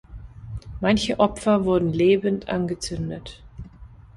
Manche 0.79 1.19
Opfer 1.19 1.63
wurden 1.63 1.93
lebend 1.93 2.49
angezündet. 2.49 3.39